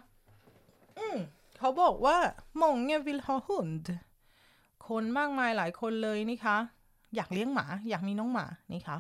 [0.99, 1.19] อืม
[1.59, 2.19] เขาบอกว่า
[2.61, 3.87] många vill ha hund
[4.89, 6.57] คนมากมายหลายคนเลยนี่คะ
[7.17, 8.99] อยากเลี้ยงหมา อยากมีน้องหมานี่คะ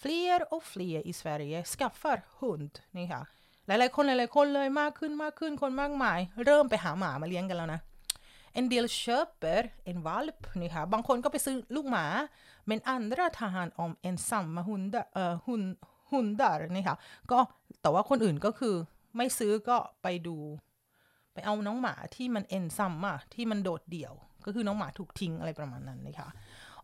[0.00, 3.22] fler och fler i Sverige skaffar hund นี่ค่ะ
[3.66, 7.80] หลายๆคนหลายๆคนเลยมากขึ้นมากขึ้นคนมากมาย เริ่มไปหาหมามาเลี้ยงกันแล้วนะ
[8.58, 12.06] En del köper en valp นี่ค่ะ บางคนก็ไปซื้อลูกหมา
[12.68, 15.68] men andra tar hand om ensamma hundar, uh, hund,
[16.10, 16.96] hundar นี่ค่ะ
[17.30, 17.38] ก็
[17.82, 18.74] แต่ว่าคนอื่นก็คือ
[19.16, 20.36] ไม่ซื้อก็ไปดู
[21.34, 26.30] ไปเอาน้องหมาที่มันเอนซัมอะที่มันโดดเดี่ยว ก็คือน้องหมาถูกทิ้งอะไรประมาณนั้นนะคะ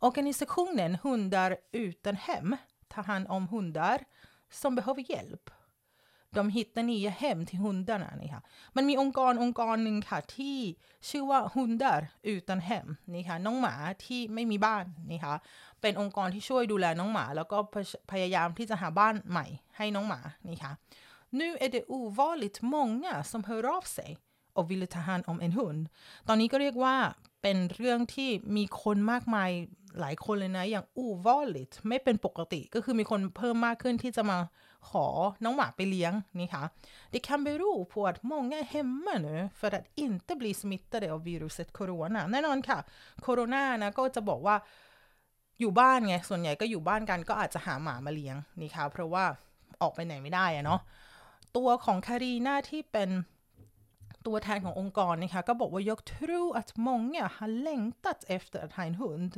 [0.07, 1.51] Organisationen Hundar
[1.85, 2.47] utan hem
[2.93, 3.99] tar hand om hundar
[4.61, 5.45] som behöver hjälp.
[6.37, 8.43] De hittar nya hem till hundarna นี่ค่ะ
[8.77, 10.59] มันมีองค์กรองค์กรหนึ่งค่ะที่
[11.09, 12.01] ชื่อว่า Hundar
[12.33, 15.35] utan hem นี่ค่ะน้องหมาที่ไม่มีบ้านนี่ค่ะ
[15.81, 17.59] เป็นองค์กรที่ช่วยดูแลน้องหมา แล้วก็
[18.11, 20.73] พยายามที่จะหาบ้านใหม่ให้น้องหมานี่ค่ะ
[21.41, 24.19] Nu är det ovanligt många som hör av sig
[24.57, 25.83] och vill ta hand om en hund
[26.29, 26.97] ตอนนี้ก็เรียกว่า
[27.43, 29.51] เป็นเรื่องที่มีคนมากมาย
[30.01, 34.39] หลายคนเลยนะ อย่าง ovanligt ไม่เป็นปกติ ก็คือมีคนเพิ่มมากขึ้นที่จะมา
[34.91, 35.07] ขอ
[35.45, 36.63] น้องหมาไปเลี้ยงนี่ค่ะ
[37.13, 41.21] Det kan bero på att många är hemma nu för att inte bli smittade av
[41.29, 42.79] viruset corona แน่นอนค่ะ
[43.23, 44.57] โคโรนานะก็จะบอกว่า
[45.61, 49.25] อยู่บ้านไง ส่วนใหญ่ก็อยู่บ้านกันก็อาจจะหาหมามาเลี้ยงนี่ค่ะ เพราะว่า
[49.83, 50.81] ออกไปไหนไม่ได้อะเนาะ
[51.57, 53.11] ตัวของคารีนาที่เป็น
[54.26, 59.33] ตัวแทนขององค์กรนะคะก็บอกว่า jag tror att många har längtat efter att ha en hund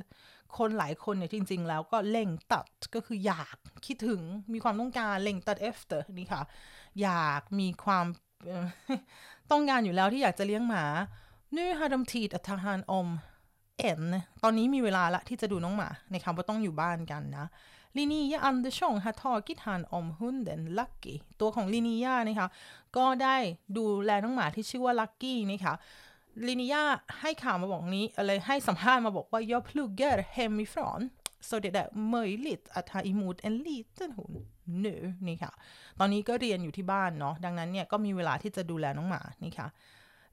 [0.56, 4.20] คนหลายคนเนี่ยจริง ๆ แล้วก็เล่งตัดก็คืออยากคิดถึง
[4.52, 6.42] มีความต้องการเล่งตัด efter นี่ค่ะ
[7.02, 8.06] อยากมีความ
[9.50, 10.84] ต้องการอยู่แล้วที่อยากจะเลี้ยงหมา
[11.56, 13.08] nu har de tid att ta hand om
[13.90, 14.02] en
[14.42, 17.46] ตอนนี้มีเวลาละที่จะดูน้องหมานะคะว่าต้องอยู่บ้านกันนะ
[17.96, 22.48] Linnea Andersson har tagit hand om hunden Lucky ตัวของ Linnea นะคะ
[22.96, 23.37] ก็ได้
[23.76, 25.74] ดูแลน้องหมาที่ชื่อว่า Lucky นะคะ
[26.46, 26.85] ลินียา
[27.20, 31.00] ให้ข่าวมาบอกนี้อะไรให้สัมภาษณ์มาบอกว่า jag pluggar hemifrån
[31.48, 34.37] så det är möjligt att ta emot en liten hund
[34.85, 34.96] nu
[35.28, 35.52] นี่ค่ะ
[35.98, 39.68] ตอนนี้ก็เรียนอยู่ที่บ้านเนาะ ดังนั้นเนี่ยก็มีเวลาที่จะดูแลน้องหมา นี่ค่ะ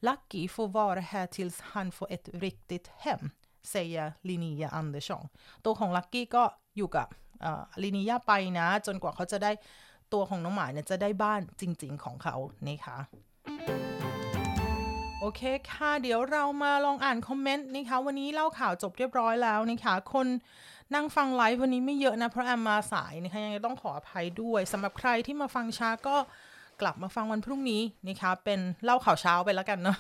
[0.08, 3.22] Lucky får vara här tills han får ett riktigt hem
[3.72, 5.24] säger Linnea Andersson
[5.66, 6.44] ตัวของ Lucky ก็
[6.78, 7.08] อยู่กับ
[7.84, 9.52] ลินียาไปนะ จนกว่าเขาจะได้
[10.14, 12.36] ตัวของน้องหมาเนี่ยจะได้บ้านจริง ๆของเขา
[12.68, 12.98] นี่ค่ะ
[15.20, 20.28] โอเคค่ะ เดี๋ยวเรามาลองอ่านคอมเมนต์นะคะ วันนี้เล่าข่าวจบเรียบร้อยแล้วนะคะ คน
[20.96, 26.16] นั่งฟังไลฟ์วันนี้ไม่เยอะนะ เพราะแอมมาสายนะคะ ยังต้องขออภัยด้วยสำหรับใครที่มาฟังช้าก็
[26.82, 29.98] กลับมาฟังวันพรุ่งนี้นะคะ เป็นเล่าข่าวเช้าไปแล้วกันเนาะ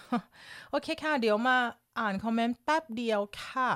[0.69, 1.57] โอเคค่ะ เดี๋ยวมา
[1.99, 3.69] อ่านคอมเมนต์แป๊บเดียวค่ะ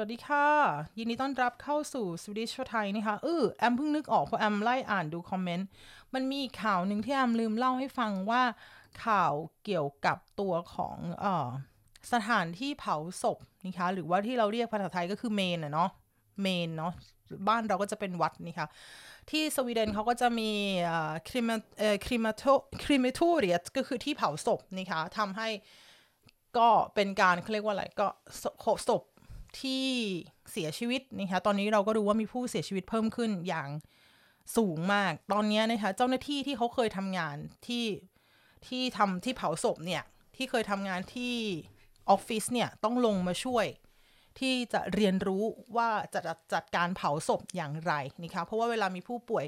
[0.00, 0.46] วัสดีค่ะ
[0.98, 5.66] ยินดีต้อนรับเข้าสู่ Swedish for Thai นะคะเออแอมเพิ่งนึกออกเพราะแอมไล่อ่านดูคอมเมนต์
[6.14, 8.42] มันมีข่าวหนึ่งที่แอมลืมเล่าให้ฟังว่า
[9.04, 9.32] ข่าว
[9.64, 11.48] เกี่ยวกับตัวของเออ
[12.12, 15.90] สถานที่เผาศพนะคะหรือว่าที่เราเรียกภาษาไทยก็คือเมนอะเนาะ
[16.42, 16.92] เมนเนาะ
[17.48, 18.68] บ้านเราก็จะเป็นวัดนี่ค่ะ
[19.30, 20.50] ที่สวีเดนเขาก็จะมี
[21.28, 21.50] คริม
[22.06, 22.42] คริมาโต
[22.84, 25.48] คริมโทเรียก็คือที่เผาศพนะคะทำให้
[26.58, 28.06] ก็เป็นการเขาเรียกว่าอะไรก็
[28.88, 29.02] ศพ
[29.60, 29.84] ที่
[30.52, 33.68] เสียชีวิตนะคะตอนนี้เราก็รู้ว่ามีผู้เสียชีวิตเพิ่มขึ้นอย่าง
[34.56, 37.86] สูงมาก ตอนนี้นะคะเจ้าหน้าที่ที่เขาเคยทำงานที่
[38.66, 40.02] ที่ทำที่เผาศพเนี่ย
[40.36, 41.34] ที่เคยทำงานที่
[42.10, 43.66] ออฟฟิศเนี่ย ต้องลงมาช่วย
[44.38, 45.44] ที่จะเรียนรู้
[45.76, 46.20] ว่าจะ
[46.54, 47.92] จัดการเผาศพอย่างไร
[48.22, 49.44] นะคะเพราะว่าเวลามีผู้ป่วย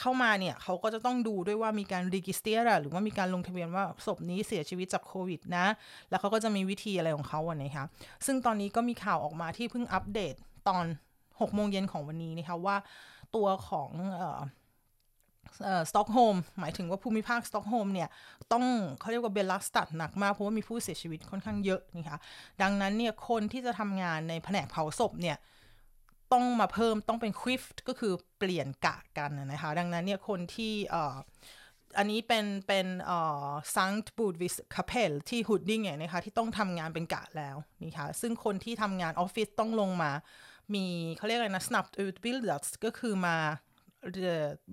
[0.00, 5.66] เข้ามาเนี่ยเขาก็จะต้องดูด้วยว่ามีการ registrera หรือว่ามีการลงทะเบียนว่าศพนี้เสียชีวิตจากโควิดนะ
[6.10, 7.86] แล้วเขาก็จะมีวิธีอะไรของเขาวันนี้คะ
[8.26, 10.34] ซึ่งตอนนี้ก็มีข่าวออกมาที่เพิ่งอัปเดต
[10.68, 10.84] ตอน
[11.40, 12.76] 6โมงเย็นของวันนี้นะคะว่า
[13.36, 13.90] ตัวของ
[15.88, 18.08] สต็อกโฮมหมายถึงว่าภูมิภาคสต็อกโฮมเนี่ย
[18.52, 18.64] ต้อง
[19.00, 22.18] เขาเรียกว่า belastad หนักมาก เพราะว่ามีผู้เสียชีวิตค่อนข้างเยอะนะคะ
[22.62, 25.36] ดังนั้นเนี่ยคนที่จะทำงานในแผนกเผาศพเนี่ย
[26.32, 30.72] ต้องมาเพิ่มต้องเป็น skift ก็คือเปลี่ยนกะกันนะคะ ดังนั้นเนี่ยคนที่
[31.98, 40.12] อันนี้เป็นเป็นอ่า Sankt Botvids kapell ที่ Huddinge เนี่ยนะคะที่ต้องทำงานเป็นกะแล้วนี่ค่ะซึ่งคนที่ทำงานออฟฟิศต้องลงมา
[40.74, 40.84] มี
[41.16, 43.36] เขาเรียกอะไรนะ snabbutbildas ก็คือมา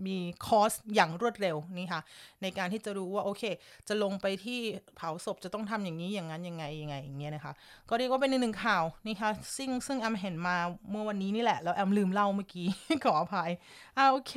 [0.05, 2.01] มีคอร์สอย่างรวดเร็วนี่ค่ะ
[2.41, 3.43] ในการที่จะรู้ว่าโอเค
[3.87, 4.59] จะลงไปที่
[4.95, 7.53] เผาศพจะต้องทำอย่างนี้อย่างนั้นยังไงยังไงอย่างเงี้ยนะคะ
[7.89, 10.55] ก็เรียกว่าเป็นหนึ่งข่าวนี่ค่ะซึ่งซึ่งแอมเห็นมา
[10.91, 12.67] เมื่อวันนี้นี่แหละ แล้วแอมลืมเล่าเมื่อกี้
[13.05, 13.51] ขออภัย
[13.97, 14.33] อ่าโอเค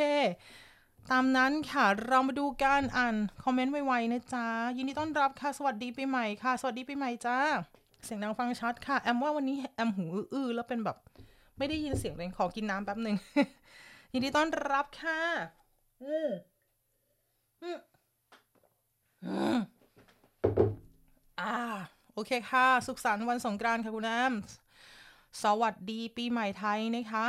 [1.10, 4.46] ตามนั้นค่ะเรามาดูการอ่านคอมเมนต์ไวๆนะจ๊ะ
[4.76, 7.38] ยินดีต้อนรับค่ะสวัสดีปีใหม่ค่ะ สวัสดีปีใหม่จ้า
[8.04, 10.96] เสียงดังฟังชัดค่ะแอมว่าวันนี้แอมหูอื้อแล้วเป็นแบบ
[11.58, 13.16] ไม่ได้ยินเสียงเลยขอกินน้ำแป๊บหนึ่ง
[14.12, 15.20] ยินดีต้อนรับค่ะ
[16.02, 16.28] อืม
[17.62, 17.78] อืม
[19.24, 19.58] อืม
[21.40, 21.54] อ่า
[22.12, 24.32] โอเคค่ะ สุขสันต์วันสงกรานต์ค่ะคุณแอม
[25.42, 27.26] สวัสดีปีใหม่ไทยนะคะ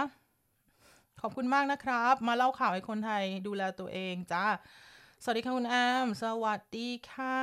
[1.22, 4.46] ขอบคุณมากนะครับ มาเล่าข่าวให้คนไทยดูแลตัวเองจ้า
[5.24, 7.38] สวัสดีค่ะคุณแอม สวัสดีค่ะ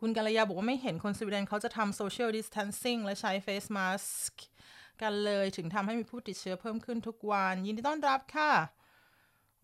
[0.00, 4.53] คุณกัลยาบอกว่าไม่เห็นคนสวีเดนเขาจะทำ social distancing และใช้ face mask
[5.02, 8.52] กันเลยถึงทำให้มีผู้ติดเชื้อเพิ่มขึ้นทุกวัน ยินดีต้อนรับค่ะ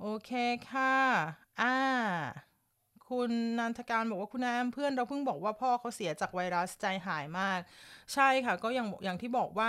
[0.01, 0.31] โอเค
[0.71, 0.97] ค่ะ
[1.61, 1.77] อ่า
[3.09, 7.59] คุณนันทการบอกว่าคุณแอมเพื่อนเราเพิ่งบอกว่าพ่อเขาเสียจากไวรัสใจหายมาก
[8.15, 9.69] ใช่ค่ะ ก็อย่างอย่างที่บอกว่า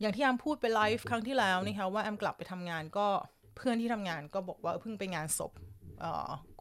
[0.00, 3.08] อย่างที่แอมพูดไปไลฟ์ครั้งที่แล้วนะคะว่าแอมกลับไปทำงานก็
[3.56, 5.52] เพื่อนที่ทำงานก็บอกว่าเพิ่งไปงานศพ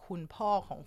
[0.06, 0.80] คุณพ่อของ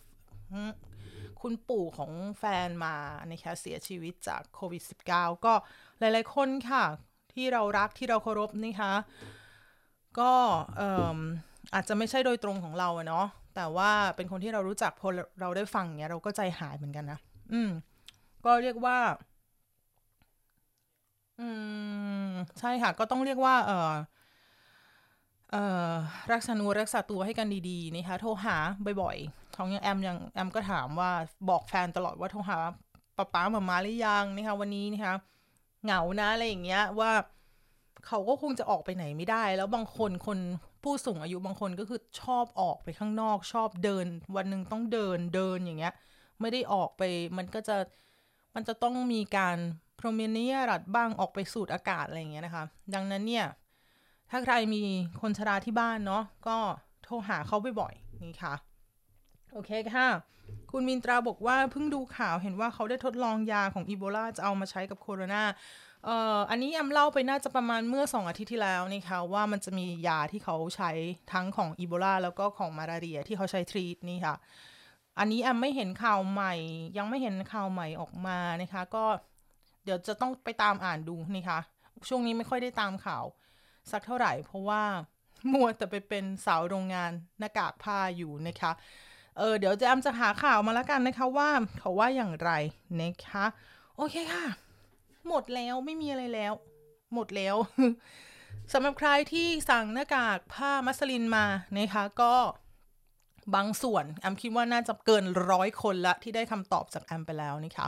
[1.40, 2.97] คุณปู่ของแฟนมา
[3.31, 5.55] นะคะเสียชีวิตจากโควิด -19 ก็
[5.99, 6.85] หลายๆคนค่ะ
[7.35, 8.93] ที่เรารักที่เราเคารพนะคะ
[10.19, 10.33] ก็
[11.75, 15.09] อาจจะไม่ใช่โดยตรงของเราเนาะแต่ว่าเป็นคนที่เรารู้จักพอ
[15.40, 17.19] เราได้ฟังเนี้ยเราก็ใจหายเหมือนกันนะ
[17.53, 17.71] อืม
[18.45, 18.99] ก็เรียกว่า
[21.40, 21.49] อื
[22.31, 23.93] ม ใช่ค่ะ ก็ต้องเรียกว่า เออ
[25.51, 25.93] เอ่อ
[26.33, 28.57] รักษานูรักษาตัวให้กันดีๆนะคะโทรหา
[29.03, 31.11] บ่อยๆของยังแอมยังแอมก็ถามว่า
[31.49, 32.59] บอกแฟนตลอดว่าโทรหา
[33.16, 35.14] ป้าป้ามามาหรือยังนะคะวันนี้นะคะ
[35.85, 37.12] เหงานะอะไรอย่างเงี้ยว่า
[38.07, 40.38] เขาก็คงจะออกไปไหนไม่ได้ แล้วบางคนคน
[40.83, 45.93] ผู้สูงอายุบางคนก็คือชอบออกไปข้างนอก ชอบเดิน วันหนึ่งต้องเดินเดินอย่างเงี้ย
[46.40, 47.03] ไม่ได้ออกไป
[47.38, 47.77] มันก็จะ
[48.55, 49.57] มันจะต้องมีการ
[49.99, 52.64] พรเมเนียรัดบ้างออกไปสูดอากาศอะไรอย่างเงี้ยนะคะ
[52.95, 53.47] ดังนั้นเนี่ย
[54.31, 54.83] ถ้าใครมี
[55.21, 56.59] คนชราที่บ้านเนาะก็
[57.05, 58.55] โทรหาเขาบ่อยๆนี่ค่ะ
[59.52, 60.08] โอเคค่ะ
[60.70, 65.42] คุณมินตราบอกว่าเพิ่งดูข่าวเห็นว่าเขาได้ทดลองยาของอีโบลาจะเอามาใช้กับโคโรนา
[66.04, 70.90] เอ่ออันนี้แอมเล่าไปน่าจะประมาณเมื่อสองอาทิตย์ที่แล้วนี่ค่ะว่ามันจะมียาที่เขาใช้
[71.32, 74.34] ทั้งของอีโบลาแล้วก็ของมาลาเรียที่เขาใช้ทรีตนี่ค่ะ
[75.18, 76.54] อันนี้แอมไม่เห็นข่าวใหม่
[76.98, 79.04] ยังไม่เห็นข่าวใหม่ออกมานะคะ ก็
[79.84, 81.58] เดี๋ยวจะต้องไปตามอ่านดูนี่ค่ะ
[82.08, 83.24] ช่วงนี้ไม่ค่อยได้ตามข่าว
[83.90, 84.82] สักเท่าไหร่ เพราะว่า
[85.52, 88.72] มัวแต่ไปเป็นสาวโรงงานหน้ากากผ้าอยู่นะคะ
[89.40, 91.48] เออเดี๋ยวจะแอมจะหาข่าวมาแล้วกันนะคะว่า
[91.79, 92.50] เขาว่าอย่างไร
[93.00, 93.44] นะคะ
[93.96, 94.46] โอเคค่ะ
[95.29, 96.53] หมดแล้วไม่มีอะไรแล้ว
[97.14, 97.57] หมดแล้ว
[98.72, 101.46] สำหรับใครที่สั่งหน้ากากผ้ามัสลินมา
[101.79, 102.35] นะคะก็
[103.55, 107.87] บางส่วนแอมคิดว่าน่าจะเกินร้อยคนละที่ได้คำตอบจากแอมไปแล้วนะคะ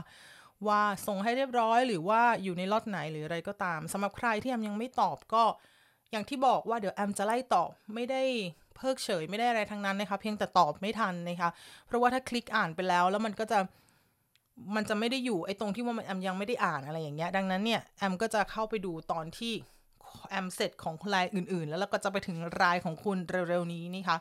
[0.66, 5.44] ว่าส่งให้เรียบร้อยหรือว่าอยู่ในล็อตไหนหรืออะไรก็ตามสำหรับใครที่แอมยังไม่ตอบก็
[6.12, 8.22] อย่างที่บอกว่าเดี๋ยวแอมจะไล่ตอบไม่ได้
[8.76, 11.50] เพิกเฉยไม่ได้อะไรทั้งนั้นนะคะ เพียงแต่ตอบไม่ทันนะคะ
[11.86, 13.58] เพราะว่าถ้าคลิกอ่านไปแล้ว แล้วมันก็จะ
[14.76, 19.52] มันจะไม่ได้อยู่ไอ้ตรงที่ว่าแอมยังไม่ได้อ่านอะไรอย่างเงี้ย ดังนั้นเนี่ยแอมก็จะเข้าไปดูตอนที่
[20.30, 24.18] แอมเสร็จของรายอื่น ๆ แล้วเราก็จะไปถึงรายของคุณเร็วๆนี้นี่ค่ะ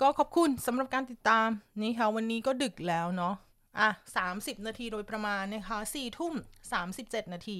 [0.00, 1.48] ก็ขอบคุณสำหรับการติดตาม
[1.82, 3.34] นี่ค่ะวันนี้ก็ดึกแล้วเนาะ
[3.78, 6.34] อะสามสิบนาทีโดยประมาณนะคะสี่ทุ่ม
[6.72, 7.58] สามสิบเจ็ดนาที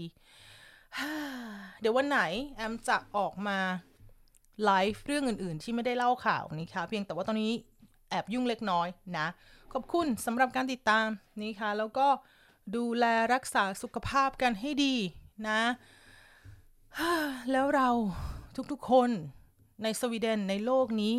[1.81, 2.21] เดี๋ยววันไหน
[2.57, 3.59] แอมจะออกมา
[4.65, 7.53] ไลฟ์เรื่องอื่น ๆ ที่ไม่ได้เล่าข่าวนี่ค่ะ เพียงแต่ว่าตอนนี้
[8.11, 9.27] แอบยุ่งเล็กน้อยนะ
[9.73, 11.07] ขอบคุณสำหรับการติดตาม
[11.43, 12.09] นี่ค่ะ แล้วก็
[12.77, 13.05] ดูแล
[13.35, 14.95] รักษาสุขภาพกันให้ดี
[15.49, 15.61] นะ
[17.53, 17.91] แล้วเรา
[18.73, 19.11] ทุกๆคน
[19.83, 21.15] ในสวีเดนในโลกนี้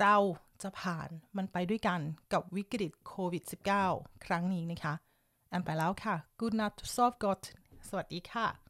[0.00, 0.16] เรา
[0.62, 2.00] จะผ่านมันไปด้วยกัน
[2.32, 3.44] กับวิกฤตโควิด
[3.84, 4.94] -19 ครั้งนี้นะคะ
[5.48, 7.42] แอมไปแล้วค่ะ Good night to soft got
[7.88, 8.63] สวัสดีค่ะ